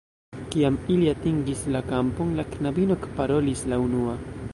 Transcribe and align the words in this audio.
Kiam 0.53 0.77
ili 0.93 1.11
atingis 1.11 1.61
la 1.75 1.81
kampon, 1.91 2.31
la 2.39 2.45
knabino 2.55 2.99
ekparolis 3.03 3.63
la 3.75 3.79
unua. 3.85 4.17